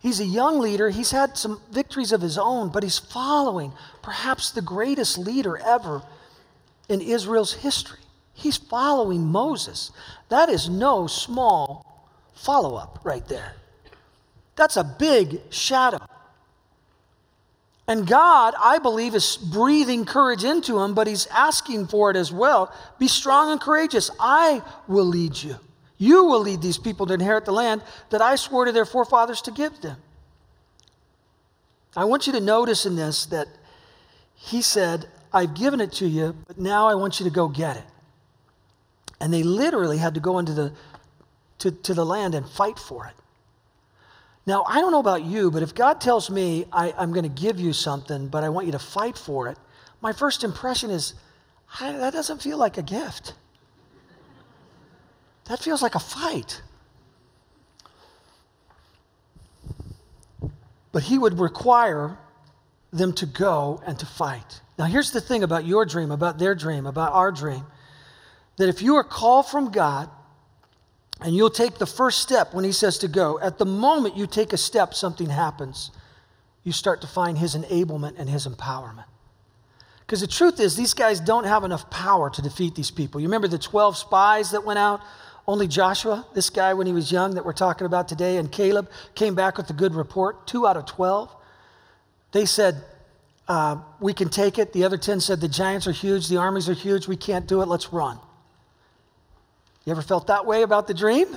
[0.00, 0.90] He's a young leader.
[0.90, 6.02] He's had some victories of his own, but he's following perhaps the greatest leader ever
[6.88, 8.00] in Israel's history.
[8.32, 9.92] He's following Moses.
[10.28, 11.95] That is no small
[12.36, 13.54] follow up right there.
[14.54, 15.98] That's a big shadow.
[17.88, 22.32] And God, I believe, is breathing courage into him, but he's asking for it as
[22.32, 22.72] well.
[22.98, 24.10] Be strong and courageous.
[24.18, 25.56] I will lead you.
[25.98, 29.40] You will lead these people to inherit the land that I swore to their forefathers
[29.42, 29.96] to give them.
[31.96, 33.48] I want you to notice in this that
[34.34, 37.76] he said, I've given it to you, but now I want you to go get
[37.76, 37.84] it.
[39.20, 40.72] And they literally had to go into the,
[41.58, 43.14] to, to the land and fight for it.
[44.46, 47.42] Now, I don't know about you, but if God tells me I, am going to
[47.42, 49.58] give you something, but I want you to fight for it,
[50.00, 51.14] my first impression is
[51.80, 53.34] that doesn't feel like a gift.
[55.46, 56.62] That feels like a fight.
[60.92, 62.16] But he would require
[62.92, 64.60] them to go and to fight.
[64.78, 67.64] Now, here's the thing about your dream, about their dream, about our dream
[68.56, 70.08] that if you are called from God
[71.20, 74.26] and you'll take the first step when He says to go, at the moment you
[74.26, 75.90] take a step, something happens.
[76.62, 79.04] You start to find His enablement and His empowerment.
[80.00, 83.20] Because the truth is, these guys don't have enough power to defeat these people.
[83.20, 85.00] You remember the 12 spies that went out?
[85.48, 88.88] Only Joshua, this guy when he was young that we're talking about today, and Caleb
[89.14, 91.34] came back with a good report, two out of 12.
[92.32, 92.82] They said,
[93.48, 94.72] uh, We can take it.
[94.72, 97.62] The other 10 said, The giants are huge, the armies are huge, we can't do
[97.62, 98.18] it, let's run.
[99.86, 101.28] You ever felt that way about the dream?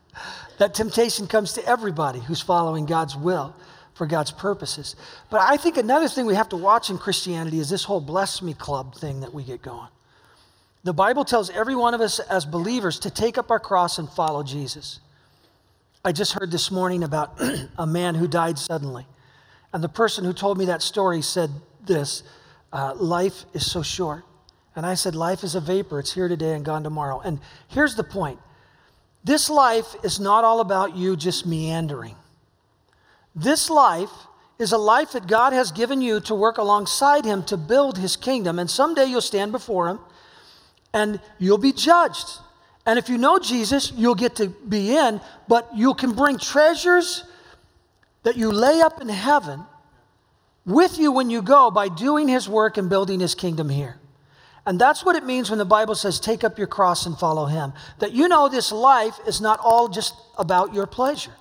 [0.58, 3.54] that temptation comes to everybody who's following God's will
[3.94, 4.94] for God's purposes.
[5.30, 8.40] But I think another thing we have to watch in Christianity is this whole bless
[8.40, 9.88] me club thing that we get going.
[10.84, 14.08] The Bible tells every one of us as believers to take up our cross and
[14.08, 15.00] follow Jesus.
[16.04, 17.40] I just heard this morning about
[17.78, 19.06] a man who died suddenly.
[19.72, 21.50] And the person who told me that story said
[21.84, 22.22] this
[22.72, 24.22] uh, Life is so short.
[24.78, 25.98] And I said, Life is a vapor.
[25.98, 27.20] It's here today and gone tomorrow.
[27.24, 28.38] And here's the point
[29.24, 32.14] this life is not all about you just meandering.
[33.34, 34.12] This life
[34.56, 38.14] is a life that God has given you to work alongside Him to build His
[38.14, 38.60] kingdom.
[38.60, 39.98] And someday you'll stand before Him
[40.94, 42.28] and you'll be judged.
[42.86, 47.24] And if you know Jesus, you'll get to be in, but you can bring treasures
[48.22, 49.64] that you lay up in heaven
[50.64, 53.98] with you when you go by doing His work and building His kingdom here.
[54.68, 57.46] And that's what it means when the Bible says, take up your cross and follow
[57.46, 57.72] him.
[58.00, 61.32] That you know this life is not all just about your pleasure,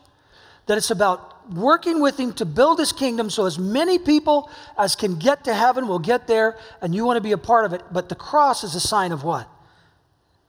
[0.68, 4.96] that it's about working with him to build his kingdom so as many people as
[4.96, 7.74] can get to heaven will get there, and you want to be a part of
[7.74, 7.82] it.
[7.92, 9.50] But the cross is a sign of what?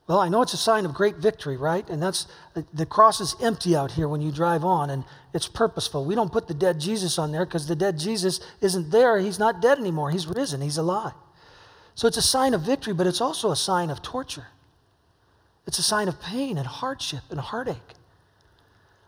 [0.07, 1.89] Well, I know it's a sign of great victory, right?
[1.91, 2.29] And that's
[2.73, 5.03] the cross is empty out here when you drive on, and
[5.35, 6.05] it's purposeful.
[6.05, 9.19] We don't put the dead Jesus on there because the dead Jesus isn't there.
[9.19, 10.13] He's not dead anymore.
[10.13, 11.15] He's risen, he's alive.
[11.99, 14.47] So it's a sign of victory, but it's also a sign of torture.
[15.67, 17.95] It's a sign of pain and hardship and heartache.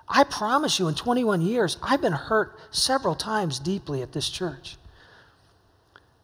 [0.09, 4.77] I promise you, in 21 years, I've been hurt several times deeply at this church.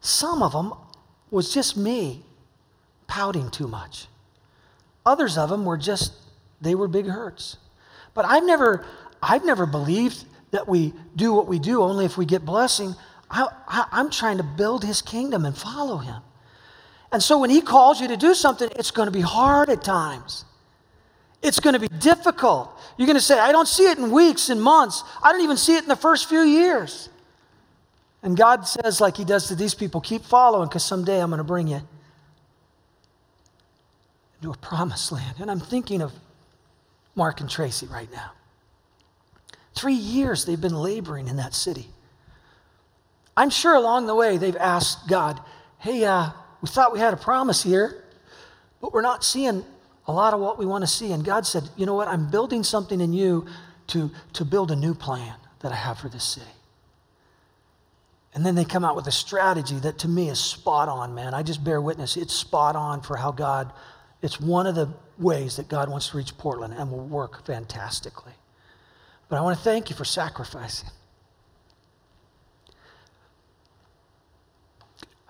[0.01, 0.73] Some of them
[1.31, 2.25] was just me
[3.07, 4.07] pouting too much.
[5.05, 6.11] Others of them were just,
[6.59, 7.55] they were big hurts.
[8.13, 8.85] But I've never,
[9.23, 12.93] I've never believed that we do what we do only if we get blessing.
[13.31, 16.23] I, I, I'm trying to build his kingdom and follow him.
[17.11, 19.83] And so when he calls you to do something, it's going to be hard at
[19.83, 20.45] times.
[21.41, 22.77] It's going to be difficult.
[22.97, 25.03] You're going to say, I don't see it in weeks and months.
[25.23, 27.09] I don't even see it in the first few years.
[28.23, 31.37] And God says, like he does to these people, keep following because someday I'm going
[31.37, 31.81] to bring you
[34.37, 35.35] into a promised land.
[35.39, 36.11] And I'm thinking of
[37.15, 38.31] Mark and Tracy right now.
[39.75, 41.87] Three years they've been laboring in that city.
[43.35, 45.39] I'm sure along the way they've asked God,
[45.77, 48.03] hey, uh, we thought we had a promise here,
[48.81, 49.63] but we're not seeing
[50.07, 51.11] a lot of what we want to see.
[51.11, 52.07] And God said, You know what?
[52.07, 53.45] I'm building something in you
[53.87, 56.45] to, to build a new plan that I have for this city.
[58.33, 61.33] And then they come out with a strategy that to me is spot on, man.
[61.33, 62.17] I just bear witness.
[62.17, 63.73] It's spot on for how God,
[64.21, 68.33] it's one of the ways that God wants to reach Portland and will work fantastically.
[69.27, 70.89] But I want to thank you for sacrificing.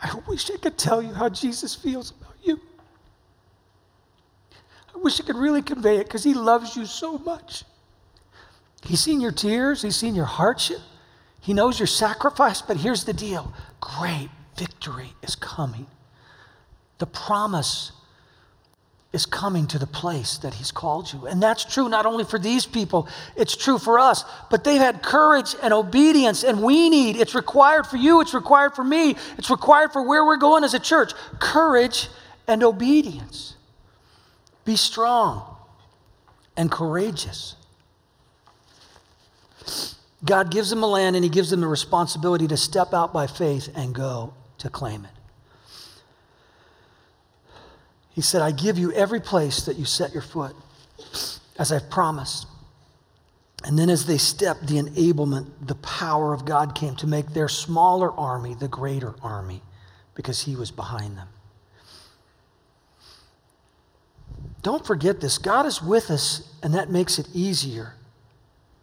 [0.02, 2.60] I wish I could tell you how Jesus feels about you.
[4.94, 7.64] I wish I could really convey it because he loves you so much.
[8.84, 10.80] He's seen your tears, he's seen your hardship,
[11.42, 15.88] he knows your sacrifice, but here's the deal great victory is coming.
[17.00, 17.92] The promise
[19.18, 21.26] is coming to the place that He's called you.
[21.26, 24.24] And that's true not only for these people, it's true for us.
[24.52, 28.76] But they've had courage and obedience, and we need, it's required for you, it's required
[28.76, 32.10] for me, it's required for where we're going as a church courage
[32.48, 33.56] and obedience.
[34.64, 35.58] Be strong
[36.56, 37.56] and courageous.
[40.24, 43.26] God gives them a land and He gives them the responsibility to step out by
[43.26, 45.17] faith and go to claim it.
[48.18, 50.56] He said, I give you every place that you set your foot,
[51.60, 52.48] as I've promised.
[53.64, 57.48] And then, as they stepped, the enablement, the power of God came to make their
[57.48, 59.62] smaller army the greater army
[60.16, 61.28] because He was behind them.
[64.64, 67.94] Don't forget this God is with us, and that makes it easier.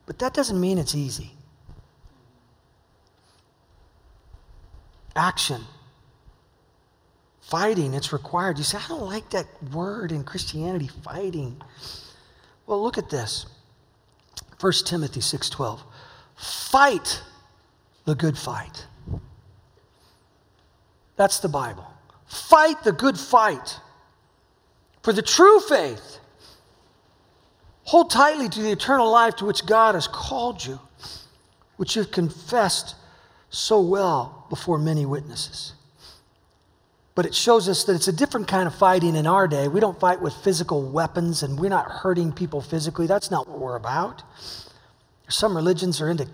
[0.06, 1.32] But that doesn't mean it's easy.
[5.16, 5.64] Action
[7.48, 8.56] Fighting, it's required.
[8.56, 11.60] You say, I don't like that word in Christianity, fighting.
[12.66, 13.46] Well, look at this.
[14.60, 15.80] 1 Timothy 6:12.
[16.36, 17.22] Fight
[18.06, 18.86] the good fight.
[21.16, 21.86] That's the Bible.
[22.26, 23.78] Fight the good fight
[25.02, 26.18] for the true faith.
[27.84, 30.80] Hold tightly to the eternal life to which God has called you,
[31.76, 32.96] which you've confessed
[33.50, 35.74] so well before many witnesses.
[37.14, 39.68] But it shows us that it's a different kind of fighting in our day.
[39.68, 43.06] We don't fight with physical weapons and we're not hurting people physically.
[43.06, 44.22] That's not what we're about.
[45.28, 46.26] Some religions are into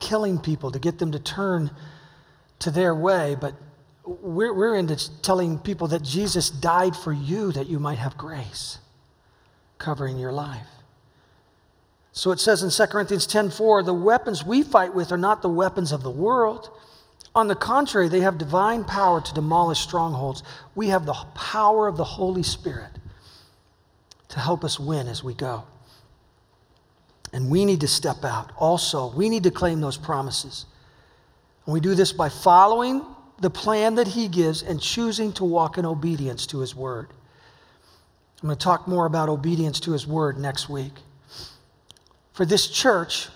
[0.00, 1.70] killing people to get them to turn
[2.60, 3.54] to their way, but
[4.04, 8.78] we're, we're into telling people that Jesus died for you that you might have grace
[9.78, 10.66] covering your life.
[12.12, 15.48] So it says in 2 Corinthians 10:4, the weapons we fight with are not the
[15.48, 16.70] weapons of the world.
[17.34, 20.42] On the contrary, they have divine power to demolish strongholds.
[20.74, 22.90] We have the power of the Holy Spirit
[24.28, 25.64] to help us win as we go.
[27.32, 28.52] And we need to step out.
[28.58, 30.66] Also, we need to claim those promises.
[31.64, 33.02] And we do this by following
[33.40, 37.08] the plan that He gives and choosing to walk in obedience to His word.
[38.42, 40.92] I'm going to talk more about obedience to His word next week.
[42.32, 43.28] For this church,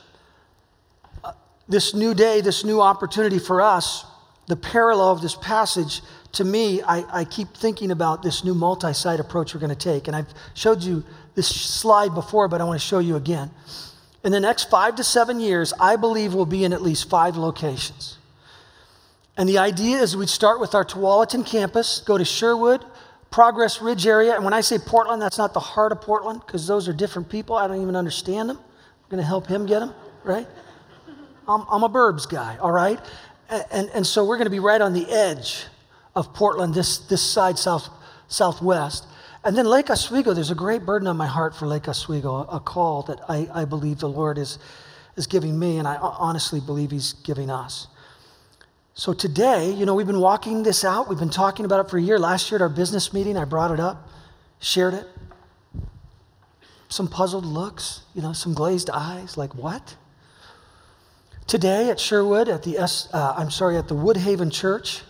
[1.68, 4.04] this new day, this new opportunity for us,
[4.46, 6.00] the parallel of this passage,
[6.32, 9.76] to me, I, I keep thinking about this new multi site approach we're going to
[9.76, 10.06] take.
[10.06, 11.02] And I've showed you
[11.34, 13.50] this slide before, but I want to show you again.
[14.22, 17.36] In the next five to seven years, I believe we'll be in at least five
[17.36, 18.18] locations.
[19.36, 22.84] And the idea is we'd start with our Tualatin campus, go to Sherwood,
[23.30, 24.34] Progress Ridge area.
[24.34, 27.28] And when I say Portland, that's not the heart of Portland because those are different
[27.28, 27.56] people.
[27.56, 28.58] I don't even understand them.
[28.58, 30.46] I'm going to help him get them, right?
[31.48, 33.00] I'm, I'm a Burbs guy, all right?
[33.48, 35.64] And, and, and so we're going to be right on the edge
[36.14, 37.88] of Portland, this, this side south,
[38.28, 39.06] southwest.
[39.44, 42.56] And then Lake Oswego, there's a great burden on my heart for Lake Oswego, a,
[42.56, 44.58] a call that I, I believe the Lord is,
[45.16, 47.86] is giving me, and I honestly believe He's giving us.
[48.94, 51.08] So today, you know, we've been walking this out.
[51.08, 52.18] We've been talking about it for a year.
[52.18, 54.08] Last year at our business meeting, I brought it up,
[54.58, 55.06] shared it.
[56.88, 59.96] Some puzzled looks, you know, some glazed eyes, like what?
[61.46, 65.02] Today at Sherwood, at the S, uh, I'm sorry, at the Woodhaven Church,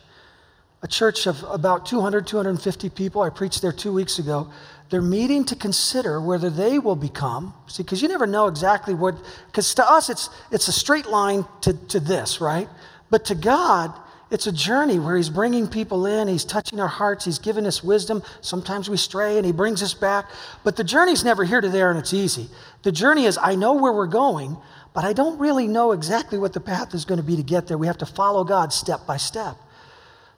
[0.83, 3.23] a church of about 200, 250 people.
[3.23, 4.51] I preached there two weeks ago.
[4.91, 9.15] They're meeting to consider whether they will become, see, because you never know exactly what,
[9.47, 12.69] because to us it's, it's a straight line to, to this, right?
[13.09, 13.95] But to God,
[14.31, 17.83] it's a journey where He's bringing people in, He's touching our hearts, He's giving us
[17.83, 18.23] wisdom.
[18.43, 20.27] Sometimes we stray and He brings us back.
[20.65, 22.49] But the journey's never here to there and it's easy.
[22.83, 24.59] The journey is I know where we're going,
[24.97, 27.67] but I don't really know exactly what the path is going to be to get
[27.67, 27.77] there.
[27.77, 29.59] We have to follow God step by step.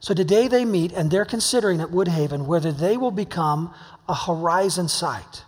[0.01, 3.73] So today they meet and they're considering at Woodhaven whether they will become
[4.09, 5.45] a horizon site.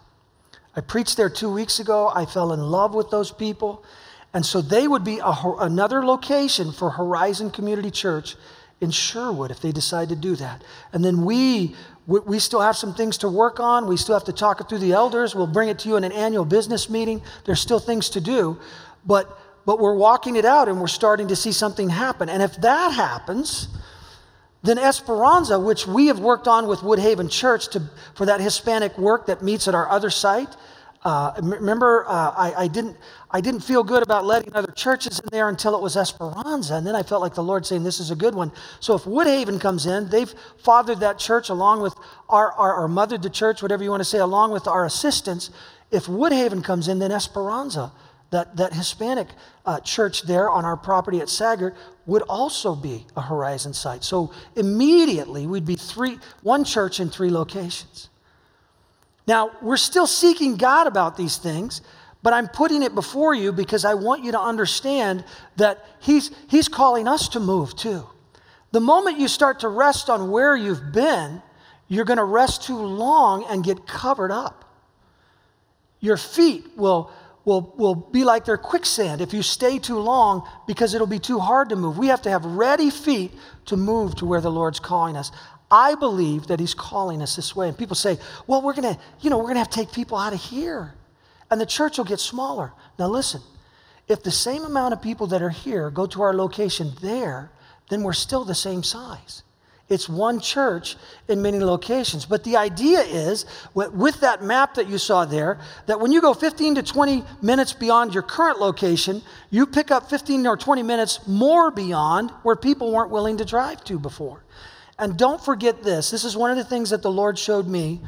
[0.77, 2.13] I preached there two weeks ago.
[2.15, 3.85] I fell in love with those people.
[4.33, 8.37] And so they would be a, another location for Horizon Community Church
[8.81, 10.63] in Sherwood if they decide to do that.
[10.93, 11.75] And then we,
[12.07, 13.89] we still have some things to work on.
[13.89, 15.35] We still have to talk it through the elders.
[15.35, 17.23] We'll bring it to you in an annual business meeting.
[17.45, 18.57] There's still things to do.
[19.07, 22.29] But, but we're walking it out and we're starting to see something happen.
[22.29, 23.69] And if that happens,
[24.63, 27.83] then Esperanza, which we have worked on with Woodhaven Church to,
[28.15, 30.55] for that Hispanic work that meets at our other site,
[31.03, 32.95] uh, remember, uh, I, I, didn't,
[33.31, 36.75] I didn't feel good about letting other churches in there until it was Esperanza.
[36.75, 38.53] And then I felt like the Lord saying, This is a good one.
[38.81, 41.95] So if Woodhaven comes in, they've fathered that church along with
[42.29, 45.51] our, our, our mothered the church, whatever you want to say, along with our assistants.
[45.91, 47.93] If Woodhaven comes in, then Esperanza,
[48.31, 49.29] that, that Hispanic
[49.67, 51.75] uh, church there on our property at Sagert,
[52.07, 54.05] would also be a Horizon site.
[54.05, 58.09] So immediately we'd be three, one church in three locations.
[59.27, 61.83] Now, we're still seeking God about these things,
[62.23, 65.25] but I'm putting it before you because I want you to understand
[65.57, 68.07] that He's, he's calling us to move too.
[68.73, 71.43] The moment you start to rest on where you've been,
[71.89, 74.65] you're going to rest too long and get covered up.
[76.01, 77.11] Your feet will,
[77.45, 81.39] will, will be like they're quicksand if you stay too long because it'll be too
[81.39, 81.99] hard to move.
[81.99, 83.33] We have to have ready feet
[83.67, 85.33] to move to where the Lord's calling us.
[85.71, 87.69] I believe that he's calling us this way.
[87.69, 89.93] And people say, well, we're going to, you know, we're going to have to take
[89.93, 90.95] people out of here.
[91.51, 92.73] And the church will get smaller.
[92.99, 93.41] Now, listen,
[94.09, 97.53] if the same amount of people that are here go to our location there,
[97.89, 99.43] then we're still the same size.
[99.91, 102.25] It's one church in many locations.
[102.25, 106.33] But the idea is, with that map that you saw there, that when you go
[106.33, 109.21] 15 to 20 minutes beyond your current location,
[109.51, 113.83] you pick up 15 or 20 minutes more beyond where people weren't willing to drive
[113.85, 114.45] to before.
[114.97, 118.01] And don't forget this this is one of the things that the Lord showed me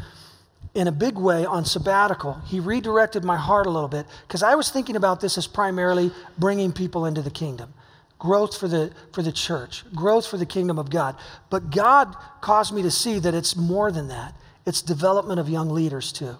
[0.75, 2.35] in a big way on sabbatical.
[2.47, 6.13] He redirected my heart a little bit because I was thinking about this as primarily
[6.39, 7.75] bringing people into the kingdom.
[8.23, 11.17] Growth for the, for the church, growth for the kingdom of God.
[11.51, 14.37] But God caused me to see that it's more than that.
[14.65, 16.37] It's development of young leaders too.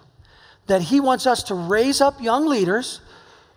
[0.67, 3.01] That He wants us to raise up young leaders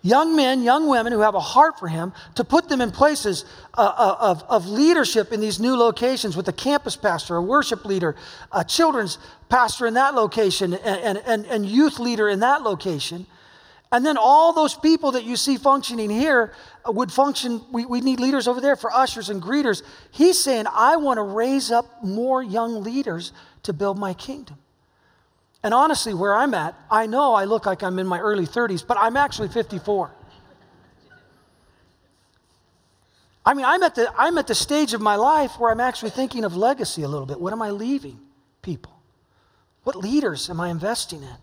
[0.03, 3.45] young men, young women who have a heart for Him, to put them in places
[3.73, 7.83] uh, uh, of, of leadership in these new locations with a campus pastor, a worship
[7.83, 8.15] leader,
[8.51, 9.17] a children's
[9.49, 13.25] pastor in that location, and, and, and youth leader in that location.
[13.91, 16.53] And then all those people that you see functioning here
[16.87, 19.83] would function, we, we need leaders over there for ushers and greeters.
[20.11, 23.33] He's saying, I want to raise up more young leaders
[23.63, 24.57] to build my kingdom.
[25.63, 28.85] And honestly, where I'm at, I know I look like I'm in my early 30s,
[28.85, 30.11] but I'm actually 54.
[33.45, 36.11] I mean, I'm at, the, I'm at the stage of my life where I'm actually
[36.11, 37.39] thinking of legacy a little bit.
[37.39, 38.19] What am I leaving
[38.61, 38.93] people?
[39.83, 41.35] What leaders am I investing in?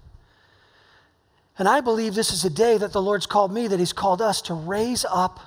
[1.58, 4.20] And I believe this is a day that the Lord's called me, that He's called
[4.20, 5.40] us to raise up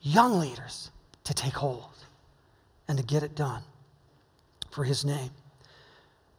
[0.00, 0.90] young leaders
[1.24, 1.84] to take hold
[2.88, 3.62] and to get it done
[4.70, 5.30] for His name.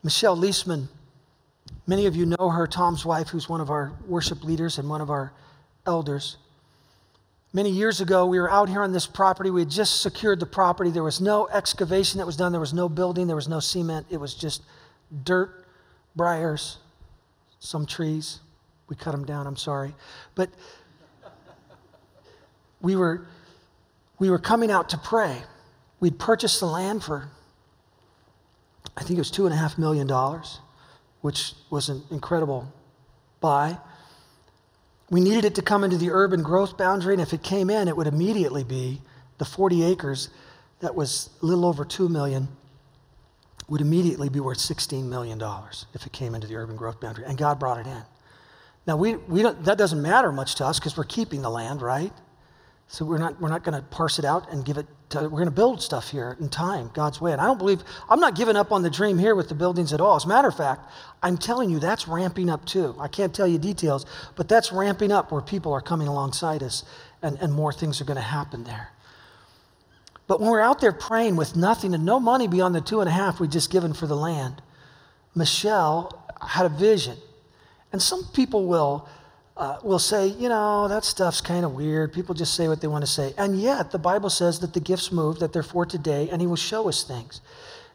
[0.04, 0.88] Michelle Leisman,
[1.86, 5.02] many of you know her, Tom's wife, who's one of our worship leaders and one
[5.02, 5.34] of our
[5.86, 6.38] elders.
[7.54, 9.50] Many years ago, we were out here on this property.
[9.50, 10.90] We had just secured the property.
[10.90, 14.08] There was no excavation that was done, there was no building, there was no cement.
[14.10, 14.64] It was just
[15.26, 15.66] dirt,
[16.16, 16.78] briars,
[17.62, 18.42] some trees.
[18.90, 19.96] We cut them down, I'm sorry.
[20.36, 20.50] But
[22.82, 23.26] we were,
[24.20, 25.38] we were coming out to pray.
[26.02, 27.30] We'd purchased the land for
[28.98, 30.10] I think it was $2.5 million,
[31.22, 32.72] which was an incredible
[33.40, 33.78] buy.
[35.10, 37.88] We needed it to come into the urban growth boundary, and if it came in,
[37.88, 39.02] it would immediately be
[39.38, 40.30] the 40 acres
[40.82, 42.48] that was a little over 2 million
[43.72, 45.42] would immediately be worth $16 million
[45.94, 47.24] if it came into the urban growth boundary.
[47.26, 48.04] And God brought it in.
[48.86, 51.82] Now, we, we don't, that doesn't matter much to us because we're keeping the land,
[51.82, 52.12] right?
[52.90, 55.30] So we're not, we're not going to parse it out and give it to, we're
[55.30, 57.32] going to build stuff here in time, God's way.
[57.32, 59.94] And I don't believe, I'm not giving up on the dream here with the buildings
[59.94, 60.18] at all.
[60.18, 60.92] As a matter of fact,
[61.24, 62.94] I'm telling you that's ramping up too.
[63.00, 64.06] I can't tell you details,
[64.36, 66.84] but that's ramping up where people are coming alongside us
[67.22, 68.90] and, and more things are going to happen there.
[70.32, 73.10] But when we're out there praying with nothing and no money beyond the two and
[73.10, 74.62] a half we just given for the land,
[75.36, 77.18] Michelle had a vision.
[77.92, 79.10] And some people will
[79.58, 82.14] uh, will say, you know, that stuff's kind of weird.
[82.14, 83.34] People just say what they want to say.
[83.38, 86.48] And yet, the Bible says that the gifts move, that they're for today, and He
[86.48, 87.42] will show us things.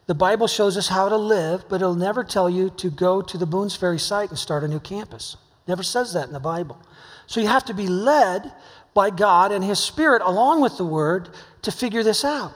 [0.05, 3.39] The Bible shows us how to live, but it'll never tell you to go to
[3.39, 5.39] the Boones Ferry site and start a new campus.
[5.67, 6.79] Never says that in the Bible.
[7.27, 8.53] So you have to be led
[8.97, 11.29] by God and His Spirit along with the Word
[11.63, 12.53] to figure this out.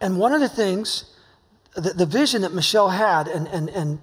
[0.00, 1.14] And one of the things,
[1.76, 4.00] the, the vision that Michelle had, and, and, and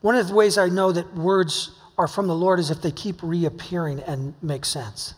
[0.00, 2.90] one of the ways I know that words are from the Lord is if they
[2.90, 5.14] keep reappearing and make sense.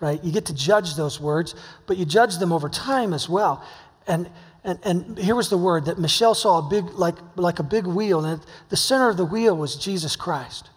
[0.00, 0.22] Right?
[0.24, 1.54] You get to judge those words,
[1.86, 3.62] but you judge them over time as well.
[4.06, 4.30] And
[4.64, 7.86] and, and here was the word that Michelle saw a big, like, like a big
[7.86, 10.70] wheel, and the center of the wheel was Jesus Christ.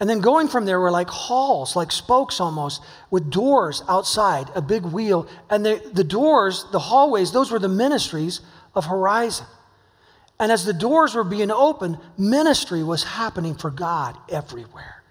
[0.00, 4.60] And then going from there were like halls, like spokes almost, with doors outside, a
[4.60, 5.28] big wheel.
[5.48, 8.40] And the, the doors, the hallways, those were the ministries
[8.74, 9.46] of Horizon.
[10.40, 15.02] And as the doors were being opened, ministry was happening for God everywhere.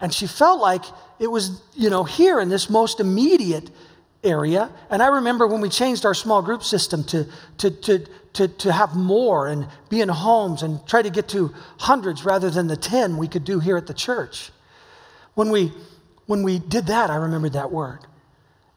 [0.00, 0.84] And she felt like
[1.18, 3.70] it was, you know, here in this most immediate
[4.24, 4.70] area.
[4.90, 7.26] And I remember when we changed our small group system to,
[7.58, 8.06] to, to,
[8.38, 12.50] to, to have more and be in homes and try to get to hundreds rather
[12.50, 14.50] than the 10 we could do here at the church.
[15.34, 15.72] When we,
[16.26, 18.00] when we did that, I remembered that word.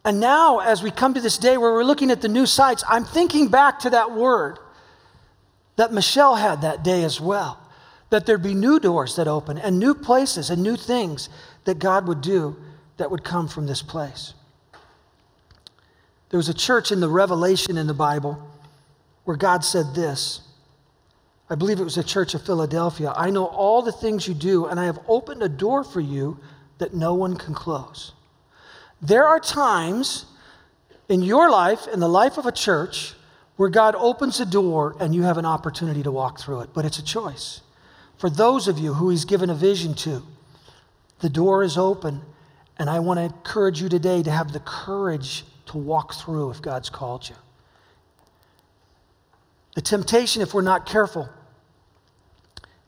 [0.04, 2.84] And now, as we come to this day where we're looking at the new sites,
[2.90, 4.58] I'm thinking back to that word
[5.76, 7.60] that Michelle had that day as well.
[8.10, 11.30] That there'd be new doors that open and new places and new things
[11.66, 12.58] that God would do
[12.98, 14.34] that would come from this place.
[16.30, 18.51] There was a church in the Revelation in the Bible
[19.26, 20.42] where God said this.
[21.50, 23.14] I believe it was the church of Philadelphia.
[23.16, 26.40] I know all the things you do, and I have opened a door for you
[26.78, 28.14] that no one can close.
[29.02, 30.26] There are times
[31.10, 33.16] in your life, in the life of a church,
[33.58, 36.86] where God opens a door and you have an opportunity to walk through it, but
[36.86, 37.62] it's a choice.
[38.18, 40.24] For those of you who He's given a vision to,
[41.20, 42.22] the door is open,
[42.78, 46.62] and I want to encourage you today to have the courage to walk through if
[46.62, 47.36] God's called you.
[49.76, 51.30] The temptation, if we're not careful,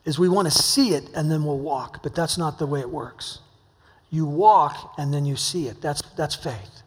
[0.04, 2.80] is we want to see it and then we'll walk, but that's not the way
[2.80, 3.40] it works.
[4.10, 5.80] You walk and then you see it.
[5.80, 6.82] That's, that's faith.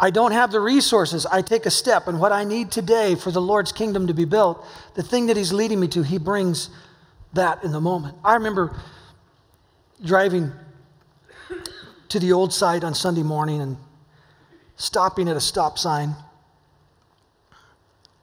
[0.00, 1.26] I don't have the resources.
[1.26, 2.06] I take a step.
[2.06, 5.36] And what I need today for the Lord's kingdom to be built, the thing that
[5.36, 6.70] He's leading me to, He brings
[7.32, 8.16] that in the moment.
[8.24, 8.76] I remember
[10.04, 10.52] driving
[12.08, 13.76] to the old site on Sunday morning and
[14.76, 16.14] stopping at a stop sign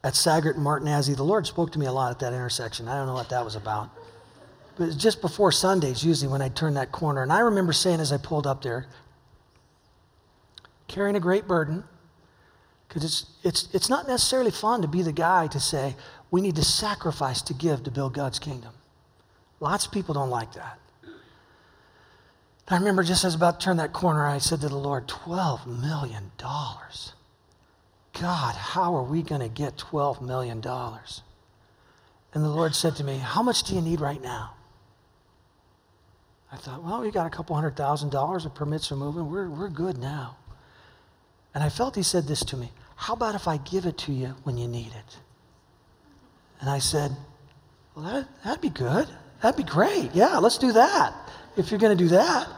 [0.06, 1.16] at Sagert and Martinazzi.
[1.16, 2.86] The Lord spoke to me a lot at that intersection.
[2.86, 3.90] I don't know what that was about.
[4.76, 7.22] But it was just before Sundays, usually when I turned that corner.
[7.22, 8.86] And I remember saying as I pulled up there,
[10.86, 11.82] carrying a great burden,
[12.86, 15.96] because it's, it's, it's not necessarily fun to be the guy to say,
[16.30, 18.74] we need to sacrifice to give to build God's kingdom.
[19.58, 20.78] Lots of people don't like that.
[22.68, 24.76] I remember just as I was about to turn that corner, I said to the
[24.76, 26.30] Lord, $12 million.
[28.20, 30.62] God, how are we going to get $12 million?
[32.34, 34.54] And the Lord said to me, How much do you need right now?
[36.50, 39.30] I thought, Well, we got a couple hundred thousand dollars of permits for moving.
[39.30, 40.36] We're, we're good now.
[41.54, 44.12] And I felt He said this to me How about if I give it to
[44.12, 45.18] you when you need it?
[46.60, 47.12] And I said,
[47.94, 49.08] Well, that, that'd be good.
[49.42, 50.14] That'd be great.
[50.14, 51.14] Yeah, let's do that
[51.56, 52.48] if you're going to do that.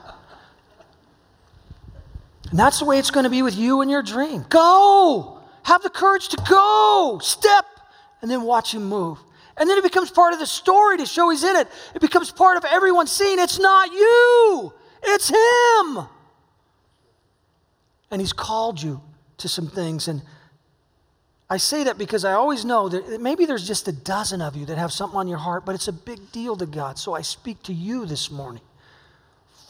[2.50, 4.44] And that's the way it's going to be with you and your dream.
[4.48, 5.37] Go!
[5.68, 7.66] Have the courage to go, step,
[8.22, 9.18] and then watch him move.
[9.58, 11.68] And then it becomes part of the story to show he's in it.
[11.94, 16.06] It becomes part of everyone seeing it's not you, it's him.
[18.10, 19.02] And he's called you
[19.36, 20.08] to some things.
[20.08, 20.22] And
[21.50, 24.64] I say that because I always know that maybe there's just a dozen of you
[24.64, 26.98] that have something on your heart, but it's a big deal to God.
[26.98, 28.62] So I speak to you this morning.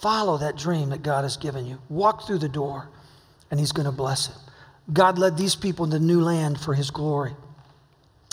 [0.01, 1.81] Follow that dream that God has given you.
[1.89, 2.89] Walk through the door,
[3.51, 4.37] and he's going to bless it.
[4.93, 7.35] God led these people into new land for his glory.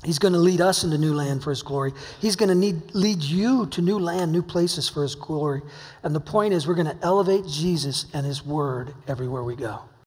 [0.04, 1.92] He's going to lead us into new land for his glory.
[2.22, 5.64] He's going to need, lead you to new land, new places for his glory.
[6.04, 9.82] And the point is, we're going to elevate Jesus and his word everywhere we go.